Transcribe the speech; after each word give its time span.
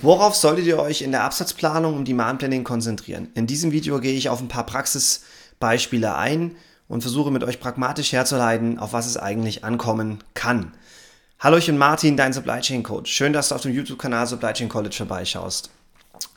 Worauf 0.00 0.36
solltet 0.36 0.66
ihr 0.66 0.78
euch 0.78 1.02
in 1.02 1.10
der 1.10 1.24
Absatzplanung 1.24 1.96
und 1.96 2.06
Demand 2.06 2.38
Planning 2.38 2.62
konzentrieren? 2.62 3.30
In 3.34 3.48
diesem 3.48 3.72
Video 3.72 3.98
gehe 3.98 4.14
ich 4.14 4.28
auf 4.28 4.40
ein 4.40 4.46
paar 4.46 4.64
Praxisbeispiele 4.64 6.14
ein 6.14 6.54
und 6.86 7.00
versuche 7.00 7.32
mit 7.32 7.42
euch 7.42 7.58
pragmatisch 7.58 8.12
herzuleiten, 8.12 8.78
auf 8.78 8.92
was 8.92 9.06
es 9.06 9.16
eigentlich 9.16 9.64
ankommen 9.64 10.22
kann. 10.34 10.72
Hallo, 11.40 11.56
ich 11.56 11.66
bin 11.66 11.78
Martin, 11.78 12.16
dein 12.16 12.32
Supply 12.32 12.60
Chain 12.60 12.84
Coach. 12.84 13.10
Schön, 13.10 13.32
dass 13.32 13.48
du 13.48 13.56
auf 13.56 13.60
dem 13.62 13.74
YouTube-Kanal 13.74 14.28
Supply 14.28 14.52
Chain 14.52 14.68
College 14.68 14.94
vorbeischaust. 14.94 15.70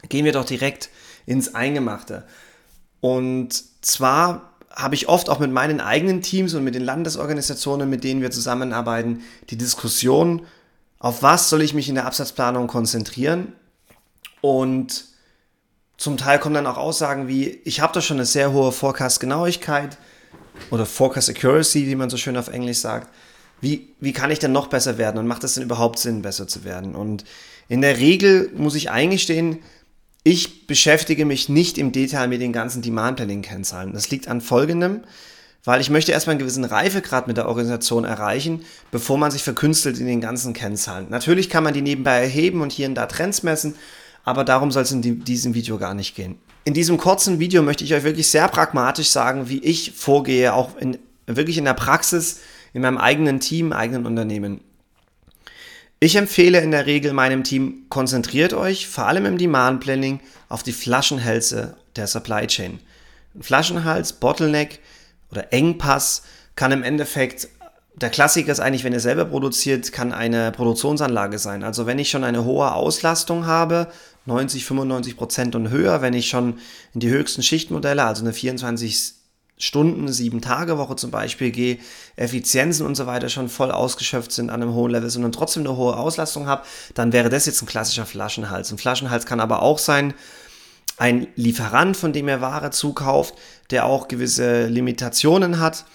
Gehen 0.10 0.26
wir 0.26 0.34
doch 0.34 0.46
direkt 0.46 0.90
ins 1.28 1.54
Eingemachte. 1.54 2.24
Und 3.00 3.64
zwar 3.82 4.54
habe 4.72 4.96
ich 4.96 5.08
oft 5.08 5.30
auch 5.30 5.40
mit 5.40 5.52
meinen 5.52 5.82
eigenen 5.82 6.24
Teams 6.24 6.56
und 6.56 6.64
mit 6.64 6.74
den 6.74 6.84
Landesorganisationen, 6.84 7.90
mit 7.90 8.04
denen 8.04 8.22
wir 8.22 8.32
zusammenarbeiten, 8.32 9.22
die 9.52 9.58
Diskussion, 9.58 10.48
auf 11.02 11.24
was 11.24 11.50
soll 11.50 11.64
ich 11.64 11.74
mich 11.74 11.90
in 11.90 11.96
der 11.96 12.06
Absatzplanung 12.06 12.68
konzentrieren? 12.68 13.54
Und 14.40 15.06
zum 15.98 16.18
Teil 16.18 16.40
kommen 16.40 16.56
dann 16.56 16.68
auch 16.68 16.78
Aussagen 16.78 17.28
wie, 17.28 17.60
ich 17.64 17.82
habe 17.82 17.94
da 17.94 18.02
schon 18.02 18.18
eine 18.18 18.26
sehr 18.26 18.54
hohe 18.54 18.72
Forecast-Genauigkeit 18.72 19.98
oder 20.70 20.86
Forecast 20.86 21.30
Accuracy, 21.30 21.88
wie 21.88 21.96
man 21.96 22.12
so 22.12 22.18
schön 22.18 22.38
auf 22.38 22.48
Englisch 22.50 22.78
sagt. 22.78 23.12
Wie, 23.62 23.94
wie 24.00 24.14
kann 24.14 24.32
ich 24.32 24.40
denn 24.40 24.52
noch 24.52 24.68
besser 24.68 24.98
werden 25.00 25.18
und 25.18 25.28
macht 25.28 25.44
es 25.44 25.56
denn 25.56 25.64
überhaupt 25.64 25.98
Sinn, 25.98 26.22
besser 26.22 26.48
zu 26.48 26.64
werden? 26.64 26.96
Und 26.96 27.24
in 27.68 27.82
der 27.82 27.98
Regel 27.98 28.52
muss 28.56 28.76
ich 28.76 28.92
eingestehen, 28.92 29.60
ich 30.24 30.68
beschäftige 30.68 31.26
mich 31.26 31.50
nicht 31.50 31.80
im 31.80 31.92
Detail 31.92 32.28
mit 32.28 32.42
den 32.42 32.54
ganzen 32.54 32.84
Demand-Planning-Kennzahlen. 32.84 33.94
Das 33.94 34.12
liegt 34.12 34.28
an 34.28 34.42
folgendem, 34.42 35.02
weil 35.64 35.82
ich 35.82 35.90
möchte 35.90 36.12
erstmal 36.12 36.34
einen 36.34 36.40
gewissen 36.40 36.66
Reifegrad 36.66 37.28
mit 37.28 37.38
der 37.38 37.48
Organisation 37.48 38.04
erreichen, 38.04 38.66
bevor 38.92 39.18
man 39.18 39.32
sich 39.32 39.44
verkünstelt 39.44 40.00
in 40.00 40.08
den 40.08 40.22
ganzen 40.22 40.54
Kennzahlen. 40.54 41.08
Natürlich 41.10 41.50
kann 41.50 41.64
man 41.64 41.74
die 41.74 41.82
nebenbei 41.82 42.22
erheben 42.22 42.62
und 42.62 42.72
hier 42.72 42.88
und 42.88 42.96
da 42.96 43.06
Trends 43.06 43.44
messen, 43.44 43.76
aber 44.24 44.44
darum 44.44 44.72
soll 44.72 44.84
es 44.84 44.92
in 44.92 45.24
diesem 45.24 45.54
Video 45.54 45.78
gar 45.78 45.94
nicht 45.94 46.16
gehen. 46.16 46.38
In 46.64 46.74
diesem 46.74 46.98
kurzen 46.98 47.40
Video 47.40 47.64
möchte 47.64 47.84
ich 47.84 47.94
euch 47.94 48.04
wirklich 48.04 48.30
sehr 48.30 48.48
pragmatisch 48.48 49.10
sagen, 49.10 49.50
wie 49.50 49.64
ich 49.64 49.94
vorgehe, 49.96 50.54
auch 50.54 50.78
in, 50.78 50.98
wirklich 51.26 51.58
in 51.58 51.66
der 51.66 51.74
Praxis, 51.74 52.40
in 52.74 52.82
meinem 52.82 52.98
eigenen 52.98 53.40
Team, 53.40 53.74
eigenen 53.74 54.06
Unternehmen. 54.06 54.62
Ich 56.00 56.16
empfehle 56.16 56.62
in 56.62 56.72
der 56.72 56.88
Regel 56.88 57.14
meinem 57.14 57.44
Team, 57.44 57.86
konzentriert 57.90 58.54
euch 58.54 58.88
vor 58.88 59.06
allem 59.06 59.26
im 59.26 59.38
Demand 59.38 59.82
Planning 59.82 60.20
auf 60.50 60.64
die 60.64 60.72
Flaschenhälse 60.72 61.78
der 61.96 62.08
Supply 62.08 62.48
Chain. 62.48 62.80
Flaschenhals, 63.40 64.14
Bottleneck 64.14 64.80
oder 65.32 65.52
Engpass 65.54 66.24
kann 66.56 66.72
im 66.72 66.84
Endeffekt, 66.84 67.48
der 67.96 68.10
Klassiker 68.10 68.52
ist 68.52 68.60
eigentlich, 68.60 68.84
wenn 68.84 68.94
ihr 68.94 69.00
selber 69.00 69.26
produziert, 69.26 69.92
kann 69.92 70.14
eine 70.14 70.52
Produktionsanlage 70.52 71.40
sein. 71.40 71.64
Also 71.64 71.86
wenn 71.86 72.00
ich 72.00 72.10
schon 72.10 72.24
eine 72.24 72.46
hohe 72.46 72.74
Auslastung 72.74 73.46
habe, 73.46 73.88
90, 74.26 74.66
95 74.66 75.18
Prozent 75.18 75.56
und 75.56 75.70
höher, 75.70 76.02
wenn 76.02 76.14
ich 76.14 76.30
schon 76.30 76.60
in 76.94 77.00
die 77.00 77.10
höchsten 77.10 77.42
Schichtmodelle, 77.42 78.04
also 78.04 78.24
eine 78.24 78.34
24 78.34 79.14
Stunden, 79.58 80.12
sieben 80.12 80.42
Tage 80.42 80.78
Woche 80.78 80.96
zum 80.96 81.12
Beispiel 81.12 81.52
gehe, 81.52 81.78
Effizienzen 82.16 82.86
und 82.86 82.96
so 82.96 83.06
weiter 83.06 83.30
schon 83.30 83.48
voll 83.48 83.72
ausgeschöpft 83.72 84.32
sind 84.32 84.50
an 84.50 84.62
einem 84.62 84.74
hohen 84.74 84.92
Level 84.92 85.10
sind 85.10 85.24
und 85.24 85.34
trotzdem 85.34 85.66
eine 85.66 85.78
hohe 85.78 85.98
Auslastung 85.98 86.48
habe, 86.48 86.64
dann 86.96 87.14
wäre 87.14 87.30
das 87.30 87.46
jetzt 87.46 87.62
ein 87.62 87.68
klassischer 87.68 88.06
Flaschenhals. 88.06 88.72
Ein 88.72 88.80
Flaschenhals 88.80 89.26
kann 89.26 89.40
aber 89.40 89.62
auch 89.62 89.78
sein, 89.78 90.14
ein 91.02 91.26
Lieferant, 91.36 91.98
von 91.98 92.14
dem 92.14 92.30
ihr 92.30 92.42
Ware 92.42 92.70
zukauft, 92.70 93.34
der 93.72 93.88
auch 93.88 94.08
gewisse 94.08 94.68
Limitationen 94.68 95.60
hat. 95.60 95.86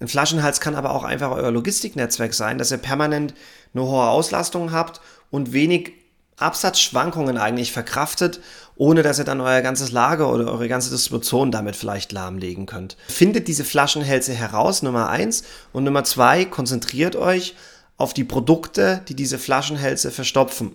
Ein 0.00 0.08
Flaschenhals 0.08 0.60
kann 0.60 0.74
aber 0.74 0.90
auch 0.90 1.04
einfach 1.04 1.30
euer 1.30 1.52
Logistiknetzwerk 1.52 2.34
sein, 2.34 2.58
dass 2.58 2.72
ihr 2.72 2.78
permanent 2.78 3.34
eine 3.72 3.84
hohe 3.84 4.08
Auslastung 4.08 4.72
habt 4.72 5.00
und 5.30 5.52
wenig 5.52 5.92
Absatzschwankungen 6.38 7.38
eigentlich 7.38 7.70
verkraftet, 7.70 8.40
ohne 8.74 9.04
dass 9.04 9.20
ihr 9.20 9.24
dann 9.24 9.40
euer 9.40 9.60
ganzes 9.60 9.92
Lager 9.92 10.28
oder 10.28 10.50
eure 10.50 10.66
ganze 10.66 10.90
Distribution 10.90 11.52
damit 11.52 11.76
vielleicht 11.76 12.10
lahmlegen 12.10 12.66
könnt. 12.66 12.96
Findet 13.06 13.46
diese 13.46 13.64
Flaschenhälse 13.64 14.32
heraus, 14.32 14.82
Nummer 14.82 15.08
eins 15.08 15.44
Und 15.72 15.84
Nummer 15.84 16.02
zwei 16.02 16.44
konzentriert 16.44 17.14
euch 17.14 17.54
auf 17.96 18.12
die 18.12 18.24
Produkte, 18.24 19.02
die 19.08 19.14
diese 19.14 19.38
Flaschenhälse 19.38 20.10
verstopfen. 20.10 20.74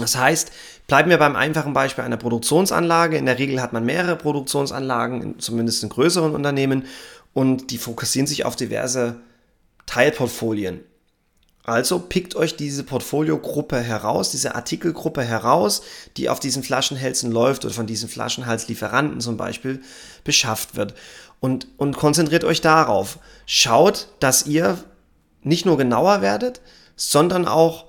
Das 0.00 0.16
heißt, 0.16 0.50
bleiben 0.86 1.10
wir 1.10 1.18
beim 1.18 1.36
einfachen 1.36 1.72
Beispiel 1.72 2.04
einer 2.04 2.16
Produktionsanlage. 2.16 3.16
In 3.16 3.26
der 3.26 3.38
Regel 3.38 3.60
hat 3.60 3.72
man 3.72 3.84
mehrere 3.84 4.16
Produktionsanlagen, 4.16 5.38
zumindest 5.38 5.82
in 5.82 5.88
größeren 5.88 6.34
Unternehmen, 6.34 6.86
und 7.34 7.70
die 7.70 7.78
fokussieren 7.78 8.26
sich 8.26 8.44
auf 8.44 8.56
diverse 8.56 9.16
Teilportfolien. 9.86 10.80
Also 11.68 11.98
pickt 11.98 12.34
euch 12.34 12.56
diese 12.56 12.82
Portfoliogruppe 12.82 13.78
heraus, 13.78 14.30
diese 14.30 14.54
Artikelgruppe 14.54 15.22
heraus, 15.22 15.82
die 16.16 16.30
auf 16.30 16.40
diesen 16.40 16.62
Flaschenhälsen 16.62 17.30
läuft 17.30 17.66
oder 17.66 17.74
von 17.74 17.86
diesen 17.86 18.08
Flaschenhalslieferanten 18.08 19.20
zum 19.20 19.36
Beispiel 19.36 19.82
beschafft 20.24 20.76
wird. 20.76 20.94
Und, 21.40 21.68
und 21.76 21.98
konzentriert 21.98 22.44
euch 22.44 22.62
darauf. 22.62 23.18
Schaut, 23.44 24.08
dass 24.18 24.46
ihr 24.46 24.82
nicht 25.42 25.66
nur 25.66 25.76
genauer 25.76 26.22
werdet, 26.22 26.62
sondern 26.96 27.46
auch 27.46 27.84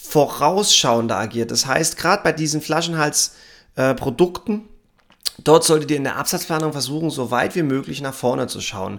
vorausschauender 0.00 1.16
agiert. 1.16 1.50
Das 1.50 1.66
heißt, 1.66 1.96
gerade 1.96 2.22
bei 2.22 2.32
diesen 2.32 2.60
Flaschenhalsprodukten, 2.60 4.54
äh, 4.56 4.62
Dort 5.44 5.62
solltet 5.62 5.92
ihr 5.92 5.96
in 5.96 6.04
der 6.04 6.16
Absatzplanung 6.16 6.72
versuchen, 6.72 7.10
so 7.10 7.30
weit 7.30 7.54
wie 7.54 7.62
möglich 7.62 8.00
nach 8.00 8.14
vorne 8.14 8.48
zu 8.48 8.60
schauen. 8.60 8.98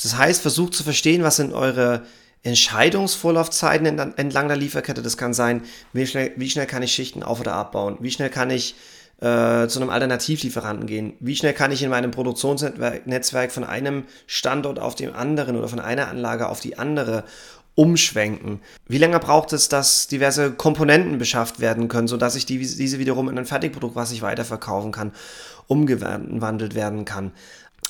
Das 0.00 0.16
heißt, 0.16 0.40
versucht 0.40 0.72
zu 0.74 0.84
verstehen, 0.84 1.24
was 1.24 1.34
sind 1.34 1.52
eure 1.52 2.02
Entscheidungsvorlaufzeiten 2.42 3.98
entlang 4.16 4.48
der 4.48 4.56
Lieferkette. 4.56 5.02
Das 5.02 5.16
kann 5.16 5.34
sein, 5.34 5.62
wie 5.92 6.06
schnell, 6.06 6.32
wie 6.36 6.48
schnell 6.48 6.66
kann 6.66 6.82
ich 6.82 6.92
Schichten 6.92 7.22
auf- 7.22 7.40
oder 7.40 7.54
abbauen? 7.54 7.96
Wie 8.00 8.10
schnell 8.10 8.30
kann 8.30 8.50
ich 8.50 8.76
äh, 9.20 9.66
zu 9.66 9.80
einem 9.80 9.90
Alternativlieferanten 9.90 10.86
gehen? 10.86 11.14
Wie 11.18 11.34
schnell 11.34 11.54
kann 11.54 11.72
ich 11.72 11.82
in 11.82 11.90
meinem 11.90 12.12
Produktionsnetzwerk 12.12 13.50
von 13.50 13.64
einem 13.64 14.04
Standort 14.26 14.78
auf 14.78 14.94
den 14.94 15.12
anderen 15.12 15.56
oder 15.56 15.68
von 15.68 15.80
einer 15.80 16.08
Anlage 16.08 16.48
auf 16.48 16.60
die 16.60 16.78
andere 16.78 17.24
umschwenken? 17.74 18.60
Wie 18.88 18.98
lange 18.98 19.18
braucht 19.18 19.52
es, 19.52 19.68
dass 19.68 20.06
diverse 20.08 20.52
Komponenten 20.52 21.18
beschafft 21.18 21.60
werden 21.60 21.88
können, 21.88 22.08
sodass 22.08 22.36
ich 22.36 22.46
die, 22.46 22.58
diese 22.58 22.98
wiederum 22.98 23.28
in 23.28 23.38
ein 23.38 23.46
Fertigprodukt, 23.46 23.96
was 23.96 24.12
ich 24.12 24.22
weiterverkaufen 24.22 24.92
kann, 24.92 25.12
umgewandelt 25.66 26.74
werden 26.74 27.04
kann? 27.04 27.32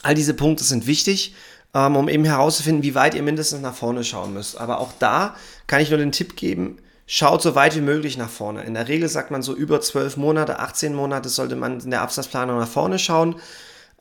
All 0.03 0.15
diese 0.15 0.35
Punkte 0.35 0.65
sind 0.65 0.87
wichtig 0.87 1.35
ähm, 1.75 1.97
um 1.97 2.09
eben 2.09 2.25
herauszufinden, 2.25 2.83
wie 2.83 2.95
weit 2.95 3.15
ihr 3.15 3.23
mindestens 3.23 3.61
nach 3.61 3.75
vorne 3.75 4.05
schauen 4.05 4.35
müsst. 4.35 4.59
Aber 4.59 4.81
auch 4.81 4.93
da 4.99 5.35
kann 5.67 5.81
ich 5.81 5.91
nur 5.91 5.99
den 5.99 6.13
Tipp 6.13 6.37
geben, 6.37 6.79
schaut 7.07 7.43
so 7.43 7.55
weit 7.55 7.77
wie 7.77 7.81
möglich 7.81 8.17
nach 8.17 8.31
vorne. 8.31 8.63
In 8.65 8.75
der 8.75 8.89
Regel 8.89 9.09
sagt 9.09 9.31
man 9.31 9.43
so 9.43 9.55
über 9.55 9.81
12 9.81 10.17
Monate, 10.17 10.59
18 10.59 10.95
Monate 10.95 11.29
sollte 11.29 11.57
man 11.57 11.81
in 11.81 11.91
der 11.91 12.03
Absatzplanung 12.03 12.59
nach 12.59 12.69
vorne 12.69 12.99
schauen. 12.99 13.37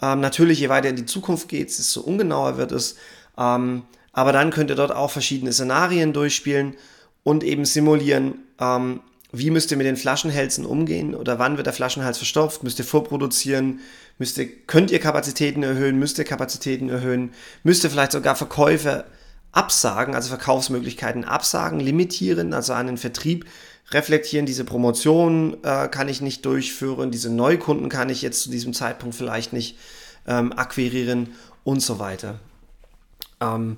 Ähm, 0.01 0.19
natürlich, 0.19 0.59
je 0.59 0.69
weiter 0.69 0.89
in 0.89 0.95
die 0.95 1.05
Zukunft 1.05 1.47
geht, 1.47 1.69
desto 1.69 2.01
ungenauer 2.01 2.57
wird 2.57 2.71
es. 2.71 2.95
Ähm, 3.37 3.83
aber 4.19 4.33
dann 4.33 4.49
könnt 4.49 4.69
ihr 4.69 4.75
dort 4.75 4.91
auch 4.91 5.11
verschiedene 5.11 5.53
Szenarien 5.53 6.11
durchspielen 6.11 6.75
und 7.23 7.41
eben 7.41 7.63
simulieren, 7.63 8.39
ähm, 8.59 8.99
wie 9.31 9.49
müsst 9.49 9.71
ihr 9.71 9.77
mit 9.77 9.87
den 9.87 9.95
Flaschenhälsen 9.95 10.65
umgehen 10.65 11.15
oder 11.15 11.39
wann 11.39 11.55
wird 11.55 11.67
der 11.67 11.73
Flaschenhals 11.73 12.17
verstopft? 12.17 12.61
Müsst 12.63 12.79
ihr 12.79 12.85
vorproduzieren? 12.85 13.79
Müsst 14.17 14.37
ihr, 14.37 14.49
könnt 14.67 14.91
ihr 14.91 14.99
Kapazitäten 14.99 15.63
erhöhen? 15.63 15.97
Müsst 15.99 16.17
ihr 16.17 16.25
Kapazitäten 16.25 16.89
erhöhen? 16.89 17.31
Müsst 17.63 17.85
ihr 17.85 17.89
vielleicht 17.89 18.11
sogar 18.11 18.35
Verkäufe 18.35 19.05
absagen, 19.53 20.15
also 20.15 20.27
Verkaufsmöglichkeiten 20.27 21.23
absagen, 21.23 21.79
limitieren, 21.79 22.53
also 22.53 22.73
an 22.73 22.87
den 22.87 22.97
Vertrieb 22.97 23.45
reflektieren, 23.91 24.45
diese 24.45 24.65
Promotion 24.65 25.63
äh, 25.63 25.87
kann 25.87 26.09
ich 26.09 26.19
nicht 26.19 26.45
durchführen, 26.45 27.09
diese 27.09 27.31
Neukunden 27.31 27.87
kann 27.87 28.09
ich 28.09 28.21
jetzt 28.21 28.43
zu 28.43 28.49
diesem 28.49 28.73
Zeitpunkt 28.73 29.15
vielleicht 29.15 29.53
nicht 29.53 29.77
ähm, 30.27 30.51
akquirieren 30.51 31.29
und 31.63 31.81
so 31.81 31.99
weiter. 31.99 32.41
Ähm, 33.41 33.77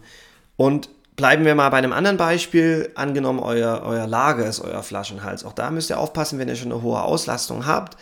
und 0.62 0.90
Bleiben 1.18 1.46
wir 1.46 1.54
mal 1.54 1.70
bei 1.70 1.78
einem 1.78 1.94
anderen 1.94 2.18
Beispiel. 2.18 2.90
Angenommen, 2.96 3.40
euer, 3.40 3.84
euer 3.86 4.08
Lager 4.08 4.48
ist 4.48 4.60
euer 4.60 4.82
Flaschenhals. 4.82 5.44
Auch 5.44 5.54
da 5.54 5.70
müsst 5.70 5.92
ihr 5.92 6.00
aufpassen, 6.00 6.40
wenn 6.40 6.48
ihr 6.48 6.56
schon 6.56 6.72
eine 6.72 6.82
hohe 6.82 7.00
Auslastung 7.04 7.68
habt. 7.68 7.96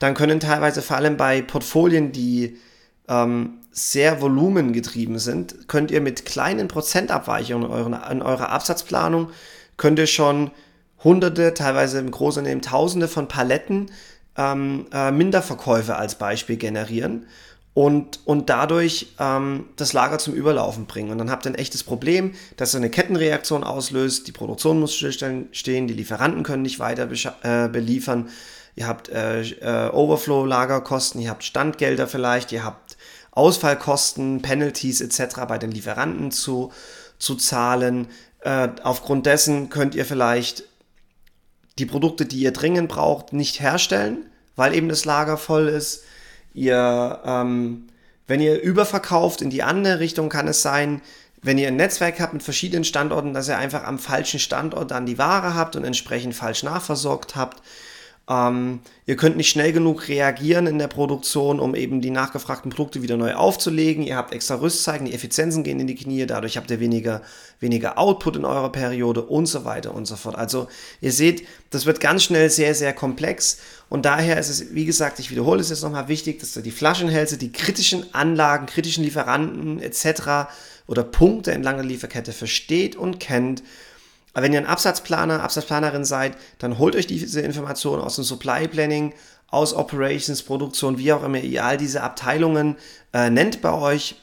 Dann 0.00 0.14
können 0.14 0.40
teilweise 0.40 0.82
vor 0.82 0.96
allem 0.96 1.16
bei 1.16 1.40
Portfolien, 1.42 2.10
die 2.10 2.58
ähm, 3.06 3.58
sehr 3.70 4.20
volumengetrieben 4.20 5.20
sind, 5.20 5.68
könnt 5.68 5.92
ihr 5.92 6.00
mit 6.00 6.24
kleinen 6.24 6.66
Prozentabweichungen 6.66 7.68
in, 7.68 7.72
euren, 7.72 7.96
in 8.10 8.22
eurer 8.22 8.48
Absatzplanung, 8.48 9.30
könnt 9.76 10.00
ihr 10.00 10.08
schon 10.08 10.50
hunderte, 11.04 11.54
teilweise 11.54 12.00
im 12.00 12.10
Großunternehmen 12.10 12.62
tausende 12.62 13.06
von 13.06 13.28
Paletten 13.28 13.90
ähm, 14.36 14.86
äh, 14.92 15.12
Minderverkäufe 15.12 15.94
als 15.94 16.16
Beispiel 16.16 16.56
generieren 16.56 17.26
und, 17.74 18.20
und 18.24 18.48
dadurch 18.50 19.08
ähm, 19.18 19.68
das 19.76 19.92
Lager 19.92 20.18
zum 20.18 20.34
Überlaufen 20.34 20.86
bringen. 20.86 21.10
Und 21.10 21.18
dann 21.18 21.30
habt 21.30 21.44
ihr 21.44 21.50
ein 21.50 21.56
echtes 21.56 21.82
Problem, 21.82 22.34
dass 22.56 22.74
ihr 22.74 22.78
eine 22.78 22.90
Kettenreaktion 22.90 23.64
auslöst, 23.64 24.28
die 24.28 24.32
Produktion 24.32 24.78
muss 24.78 24.94
stillstehen, 24.94 25.88
die 25.88 25.94
Lieferanten 25.94 26.44
können 26.44 26.62
nicht 26.62 26.78
weiter 26.78 27.08
äh, 27.42 27.68
beliefern, 27.68 28.28
ihr 28.76 28.86
habt 28.86 29.08
äh, 29.08 29.42
äh, 29.42 29.90
Overflow-Lagerkosten, 29.90 31.20
ihr 31.20 31.30
habt 31.30 31.42
Standgelder 31.42 32.06
vielleicht, 32.06 32.52
ihr 32.52 32.64
habt 32.64 32.96
Ausfallkosten, 33.32 34.40
Penalties 34.42 35.00
etc. 35.00 35.40
bei 35.48 35.58
den 35.58 35.72
Lieferanten 35.72 36.30
zu, 36.30 36.72
zu 37.18 37.34
zahlen. 37.34 38.06
Äh, 38.40 38.68
aufgrund 38.84 39.26
dessen 39.26 39.68
könnt 39.68 39.96
ihr 39.96 40.04
vielleicht 40.04 40.62
die 41.80 41.86
Produkte, 41.86 42.24
die 42.24 42.38
ihr 42.38 42.52
dringend 42.52 42.88
braucht, 42.88 43.32
nicht 43.32 43.58
herstellen, 43.58 44.26
weil 44.54 44.76
eben 44.76 44.88
das 44.88 45.04
Lager 45.04 45.36
voll 45.36 45.66
ist. 45.66 46.04
Ihr, 46.54 47.20
ähm, 47.24 47.88
wenn 48.26 48.40
ihr 48.40 48.62
überverkauft 48.62 49.42
in 49.42 49.50
die 49.50 49.62
andere 49.62 49.98
Richtung, 49.98 50.28
kann 50.28 50.48
es 50.48 50.62
sein, 50.62 51.02
wenn 51.42 51.58
ihr 51.58 51.68
ein 51.68 51.76
Netzwerk 51.76 52.20
habt 52.20 52.32
mit 52.32 52.42
verschiedenen 52.42 52.84
Standorten, 52.84 53.34
dass 53.34 53.48
ihr 53.48 53.58
einfach 53.58 53.84
am 53.84 53.98
falschen 53.98 54.40
Standort 54.40 54.90
dann 54.90 55.04
die 55.04 55.18
Ware 55.18 55.54
habt 55.54 55.76
und 55.76 55.84
entsprechend 55.84 56.34
falsch 56.34 56.62
nachversorgt 56.62 57.36
habt. 57.36 57.60
Ähm, 58.28 58.80
ihr 59.04 59.16
könnt 59.16 59.36
nicht 59.36 59.50
schnell 59.50 59.72
genug 59.72 60.08
reagieren 60.08 60.66
in 60.66 60.78
der 60.78 60.88
Produktion, 60.88 61.60
um 61.60 61.74
eben 61.74 62.00
die 62.00 62.10
nachgefragten 62.10 62.70
Produkte 62.70 63.02
wieder 63.02 63.18
neu 63.18 63.34
aufzulegen. 63.34 64.02
Ihr 64.02 64.16
habt 64.16 64.32
extra 64.32 64.54
Rüstzeiten, 64.54 65.04
die 65.04 65.12
Effizienzen 65.12 65.62
gehen 65.62 65.78
in 65.78 65.86
die 65.86 65.94
Knie, 65.94 66.24
dadurch 66.24 66.56
habt 66.56 66.70
ihr 66.70 66.80
weniger, 66.80 67.20
weniger 67.60 67.98
Output 67.98 68.36
in 68.36 68.46
eurer 68.46 68.72
Periode 68.72 69.22
und 69.22 69.44
so 69.44 69.66
weiter 69.66 69.94
und 69.94 70.06
so 70.06 70.16
fort. 70.16 70.36
Also 70.36 70.68
ihr 71.02 71.12
seht, 71.12 71.46
das 71.68 71.84
wird 71.84 72.00
ganz 72.00 72.22
schnell 72.22 72.48
sehr, 72.48 72.74
sehr 72.74 72.94
komplex 72.94 73.58
und 73.90 74.06
daher 74.06 74.38
ist 74.38 74.48
es, 74.48 74.74
wie 74.74 74.86
gesagt, 74.86 75.18
ich 75.18 75.30
wiederhole 75.30 75.60
es 75.60 75.68
jetzt 75.68 75.82
nochmal 75.82 76.08
wichtig, 76.08 76.40
dass 76.40 76.56
ihr 76.56 76.62
die 76.62 76.70
Flaschenhälse, 76.70 77.36
die 77.36 77.52
kritischen 77.52 78.14
Anlagen, 78.14 78.64
kritischen 78.64 79.04
Lieferanten 79.04 79.80
etc. 79.80 80.48
oder 80.86 81.02
Punkte 81.02 81.52
entlang 81.52 81.76
der 81.76 81.84
Lieferkette 81.84 82.32
versteht 82.32 82.96
und 82.96 83.20
kennt 83.20 83.62
aber 84.34 84.42
wenn 84.42 84.52
ihr 84.52 84.58
ein 84.58 84.66
Absatzplaner, 84.66 85.42
Absatzplanerin 85.42 86.04
seid, 86.04 86.36
dann 86.58 86.78
holt 86.78 86.96
euch 86.96 87.06
diese 87.06 87.40
Informationen 87.40 88.02
aus 88.02 88.16
dem 88.16 88.24
Supply 88.24 88.68
Planning, 88.68 89.14
aus 89.48 89.72
Operations, 89.72 90.42
Produktion, 90.42 90.98
wie 90.98 91.12
auch 91.12 91.22
immer 91.22 91.38
ihr 91.38 91.64
all 91.64 91.76
diese 91.76 92.02
Abteilungen 92.02 92.76
äh, 93.12 93.30
nennt 93.30 93.62
bei 93.62 93.72
euch 93.72 94.16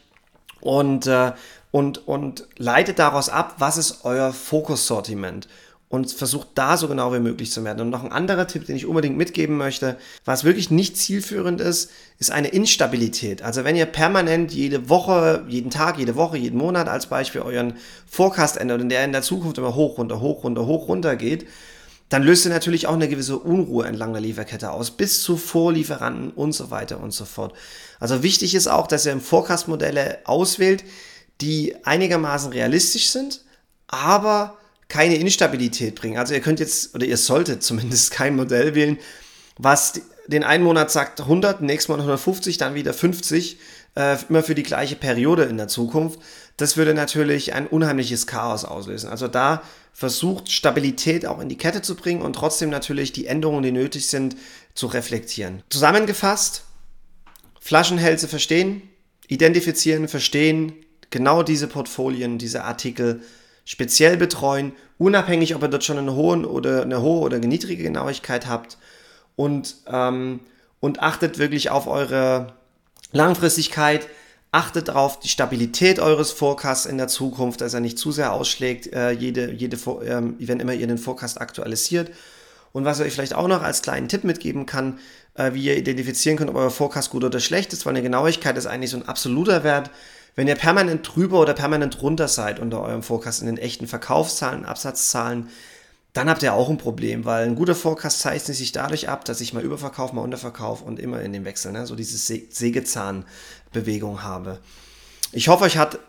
und, 0.59 1.07
äh, 1.07 1.31
und, 1.71 2.05
und 2.07 2.47
leitet 2.57 2.99
daraus 2.99 3.29
ab, 3.29 3.55
was 3.57 3.77
ist 3.77 4.03
euer 4.03 4.33
Fokussortiment 4.33 5.47
und 5.91 6.09
versucht 6.09 6.47
da 6.55 6.77
so 6.77 6.87
genau 6.87 7.13
wie 7.13 7.19
möglich 7.19 7.51
zu 7.51 7.65
werden. 7.65 7.81
Und 7.81 7.89
noch 7.89 8.05
ein 8.05 8.13
anderer 8.13 8.47
Tipp, 8.47 8.65
den 8.65 8.77
ich 8.77 8.85
unbedingt 8.85 9.17
mitgeben 9.17 9.57
möchte, 9.57 9.97
was 10.23 10.45
wirklich 10.45 10.71
nicht 10.71 10.95
zielführend 10.95 11.59
ist, 11.59 11.91
ist 12.17 12.31
eine 12.31 12.47
Instabilität. 12.47 13.41
Also 13.41 13.65
wenn 13.65 13.75
ihr 13.75 13.85
permanent 13.85 14.53
jede 14.53 14.87
Woche, 14.87 15.43
jeden 15.49 15.69
Tag, 15.69 15.99
jede 15.99 16.15
Woche, 16.15 16.37
jeden 16.37 16.57
Monat 16.57 16.87
als 16.87 17.07
Beispiel 17.07 17.41
euren 17.41 17.73
Forecast 18.09 18.55
ändert 18.55 18.79
und 18.79 18.87
der 18.87 19.03
in 19.03 19.11
der 19.11 19.21
Zukunft 19.21 19.57
immer 19.57 19.75
hoch, 19.75 19.97
runter, 19.97 20.21
hoch, 20.21 20.45
runter, 20.45 20.65
hoch, 20.65 20.87
runter 20.87 21.17
geht, 21.17 21.45
dann 22.07 22.23
löst 22.23 22.45
ihr 22.45 22.51
natürlich 22.51 22.87
auch 22.87 22.93
eine 22.93 23.09
gewisse 23.09 23.37
Unruhe 23.37 23.85
entlang 23.85 24.13
der 24.13 24.21
Lieferkette 24.21 24.71
aus, 24.71 24.91
bis 24.91 25.21
zu 25.21 25.35
Vorlieferanten 25.35 26.31
und 26.31 26.53
so 26.53 26.71
weiter 26.71 27.01
und 27.01 27.11
so 27.11 27.25
fort. 27.25 27.53
Also 27.99 28.23
wichtig 28.23 28.55
ist 28.55 28.67
auch, 28.67 28.87
dass 28.87 29.05
ihr 29.05 29.11
im 29.11 29.19
Forecast 29.19 29.67
Modelle 29.67 30.19
auswählt, 30.23 30.85
die 31.41 31.75
einigermaßen 31.83 32.53
realistisch 32.53 33.09
sind, 33.09 33.41
aber 33.87 34.57
keine 34.91 35.15
Instabilität 35.15 35.95
bringen. 35.95 36.17
Also 36.17 36.33
ihr 36.33 36.41
könnt 36.41 36.59
jetzt, 36.59 36.93
oder 36.93 37.05
ihr 37.05 37.15
solltet 37.15 37.63
zumindest 37.63 38.11
kein 38.11 38.35
Modell 38.35 38.75
wählen, 38.75 38.97
was 39.57 40.01
den 40.27 40.43
einen 40.43 40.65
Monat 40.65 40.91
sagt 40.91 41.21
100, 41.21 41.61
nächsten 41.61 41.93
Monat 41.93 42.03
150, 42.03 42.57
dann 42.57 42.75
wieder 42.75 42.93
50, 42.93 43.57
äh, 43.95 44.17
immer 44.27 44.43
für 44.43 44.53
die 44.53 44.63
gleiche 44.63 44.97
Periode 44.97 45.43
in 45.43 45.55
der 45.55 45.69
Zukunft. 45.69 46.19
Das 46.57 46.75
würde 46.75 46.93
natürlich 46.93 47.53
ein 47.53 47.67
unheimliches 47.67 48.27
Chaos 48.27 48.65
auslösen. 48.65 49.09
Also 49.09 49.29
da 49.29 49.63
versucht 49.93 50.51
Stabilität 50.51 51.25
auch 51.25 51.39
in 51.39 51.47
die 51.47 51.57
Kette 51.57 51.81
zu 51.81 51.95
bringen 51.95 52.21
und 52.21 52.33
trotzdem 52.33 52.69
natürlich 52.69 53.13
die 53.13 53.27
Änderungen, 53.27 53.63
die 53.63 53.71
nötig 53.71 54.07
sind, 54.07 54.35
zu 54.73 54.87
reflektieren. 54.87 55.63
Zusammengefasst, 55.69 56.65
Flaschenhälse 57.61 58.27
verstehen, 58.27 58.81
identifizieren, 59.29 60.09
verstehen, 60.09 60.73
genau 61.11 61.43
diese 61.43 61.67
Portfolien, 61.67 62.37
diese 62.37 62.65
Artikel 62.65 63.21
speziell 63.65 64.17
betreuen, 64.17 64.73
unabhängig, 64.97 65.55
ob 65.55 65.63
ihr 65.63 65.67
dort 65.67 65.83
schon 65.83 65.97
eine 65.97 66.15
hohe 66.15 66.47
oder 66.47 66.83
eine 66.83 67.01
hohe 67.01 67.21
oder 67.21 67.39
niedrige 67.39 67.83
Genauigkeit 67.83 68.47
habt 68.47 68.77
und, 69.35 69.75
ähm, 69.87 70.41
und 70.79 71.01
achtet 71.01 71.37
wirklich 71.37 71.69
auf 71.69 71.87
eure 71.87 72.53
Langfristigkeit, 73.11 74.07
achtet 74.51 74.89
darauf 74.89 75.19
die 75.19 75.29
Stabilität 75.29 75.99
eures 75.99 76.31
Forecasts 76.31 76.85
in 76.85 76.97
der 76.97 77.07
Zukunft, 77.07 77.61
dass 77.61 77.73
er 77.73 77.79
nicht 77.79 77.97
zu 77.97 78.11
sehr 78.11 78.33
ausschlägt, 78.33 78.91
äh, 78.93 79.11
jede, 79.11 79.51
jede, 79.51 79.77
äh, 79.77 80.21
wenn 80.39 80.59
immer 80.59 80.73
ihr 80.73 80.87
den 80.87 80.97
Forecast 80.97 81.39
aktualisiert. 81.39 82.11
Und 82.73 82.85
was 82.85 82.99
ich 82.99 83.05
euch 83.05 83.13
vielleicht 83.13 83.33
auch 83.33 83.47
noch 83.47 83.63
als 83.63 83.81
kleinen 83.81 84.07
Tipp 84.07 84.23
mitgeben 84.23 84.65
kann, 84.65 84.99
äh, 85.35 85.53
wie 85.53 85.63
ihr 85.63 85.77
identifizieren 85.77 86.37
könnt, 86.37 86.49
ob 86.49 86.55
euer 86.55 86.69
Forecast 86.69 87.09
gut 87.09 87.23
oder 87.23 87.39
schlecht 87.39 87.73
ist, 87.73 87.85
weil 87.85 87.91
eine 87.91 88.01
Genauigkeit 88.01 88.57
ist 88.57 88.65
eigentlich 88.65 88.91
so 88.91 88.97
ein 88.97 89.07
absoluter 89.07 89.63
Wert. 89.63 89.89
Wenn 90.35 90.47
ihr 90.47 90.55
permanent 90.55 91.09
drüber 91.13 91.39
oder 91.39 91.53
permanent 91.53 92.01
runter 92.01 92.27
seid 92.27 92.59
unter 92.59 92.81
eurem 92.81 93.03
Forecast 93.03 93.41
in 93.41 93.47
den 93.47 93.57
echten 93.57 93.87
Verkaufszahlen, 93.87 94.65
Absatzzahlen, 94.65 95.49
dann 96.13 96.29
habt 96.29 96.43
ihr 96.43 96.53
auch 96.53 96.69
ein 96.69 96.77
Problem, 96.77 97.25
weil 97.25 97.45
ein 97.45 97.55
guter 97.55 97.75
Forecast 97.75 98.19
zeichnet 98.19 98.57
sich 98.57 98.71
dadurch 98.71 99.07
ab, 99.07 99.23
dass 99.23 99.39
ich 99.39 99.53
mal 99.53 99.63
Überverkauf, 99.63 100.11
mal 100.11 100.21
Unterverkauf 100.21 100.81
und 100.81 100.99
immer 100.99 101.21
in 101.21 101.31
den 101.31 101.45
Wechsel, 101.45 101.71
ne, 101.71 101.85
so 101.85 101.95
diese 101.95 102.17
Sägezahnbewegung 102.17 104.23
habe. 104.23 104.59
Ich 105.31 105.47
hoffe, 105.47 105.63
euch 105.63 105.77
hat 105.77 105.99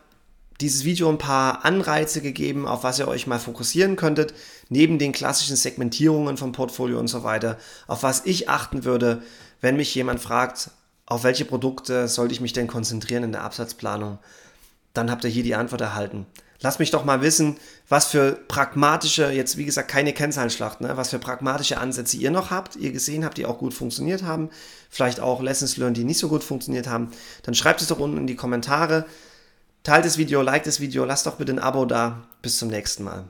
dieses 0.60 0.84
Video 0.84 1.08
ein 1.08 1.18
paar 1.18 1.64
Anreize 1.64 2.20
gegeben, 2.20 2.66
auf 2.66 2.84
was 2.84 2.98
ihr 2.98 3.08
euch 3.08 3.26
mal 3.26 3.38
fokussieren 3.38 3.96
könntet, 3.96 4.34
neben 4.68 4.98
den 4.98 5.12
klassischen 5.12 5.56
Segmentierungen 5.56 6.36
vom 6.36 6.52
Portfolio 6.52 6.98
und 6.98 7.08
so 7.08 7.24
weiter, 7.24 7.58
auf 7.86 8.02
was 8.02 8.26
ich 8.26 8.48
achten 8.48 8.84
würde, 8.84 9.22
wenn 9.60 9.76
mich 9.76 9.94
jemand 9.94 10.20
fragt, 10.20 10.70
auf 11.12 11.24
welche 11.24 11.44
Produkte 11.44 12.08
sollte 12.08 12.34
ich 12.34 12.40
mich 12.40 12.52
denn 12.52 12.66
konzentrieren 12.66 13.22
in 13.22 13.32
der 13.32 13.44
Absatzplanung, 13.44 14.18
dann 14.94 15.10
habt 15.10 15.24
ihr 15.24 15.30
hier 15.30 15.42
die 15.42 15.54
Antwort 15.54 15.80
erhalten. 15.80 16.26
Lasst 16.60 16.78
mich 16.78 16.90
doch 16.90 17.04
mal 17.04 17.22
wissen, 17.22 17.56
was 17.88 18.06
für 18.06 18.38
pragmatische, 18.48 19.30
jetzt 19.30 19.56
wie 19.56 19.64
gesagt 19.64 19.90
keine 19.90 20.12
Kennzahlenschlacht, 20.12 20.80
ne, 20.80 20.96
was 20.96 21.10
für 21.10 21.18
pragmatische 21.18 21.78
Ansätze 21.78 22.16
ihr 22.16 22.30
noch 22.30 22.50
habt, 22.50 22.76
ihr 22.76 22.92
gesehen 22.92 23.24
habt, 23.24 23.36
die 23.36 23.46
auch 23.46 23.58
gut 23.58 23.74
funktioniert 23.74 24.22
haben, 24.22 24.48
vielleicht 24.88 25.18
auch 25.20 25.42
Lessons 25.42 25.76
learned, 25.76 25.96
die 25.96 26.04
nicht 26.04 26.18
so 26.18 26.28
gut 26.28 26.44
funktioniert 26.44 26.86
haben. 26.86 27.10
Dann 27.42 27.54
schreibt 27.54 27.82
es 27.82 27.88
doch 27.88 27.98
unten 27.98 28.16
in 28.16 28.26
die 28.26 28.36
Kommentare, 28.36 29.06
teilt 29.82 30.04
das 30.04 30.18
Video, 30.18 30.40
liked 30.40 30.66
das 30.66 30.80
Video, 30.80 31.04
lasst 31.04 31.26
doch 31.26 31.36
bitte 31.36 31.52
ein 31.52 31.58
Abo 31.58 31.84
da. 31.84 32.22
Bis 32.42 32.58
zum 32.58 32.68
nächsten 32.68 33.02
Mal. 33.04 33.24